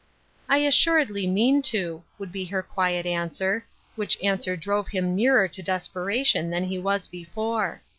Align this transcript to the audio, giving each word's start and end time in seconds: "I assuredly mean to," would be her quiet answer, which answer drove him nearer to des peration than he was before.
"I 0.49 0.57
assuredly 0.57 1.27
mean 1.27 1.61
to," 1.61 2.01
would 2.17 2.31
be 2.31 2.45
her 2.45 2.63
quiet 2.63 3.05
answer, 3.05 3.67
which 3.95 4.17
answer 4.23 4.57
drove 4.57 4.87
him 4.87 5.13
nearer 5.15 5.47
to 5.49 5.61
des 5.61 5.77
peration 5.93 6.49
than 6.49 6.63
he 6.63 6.79
was 6.79 7.05
before. 7.07 7.83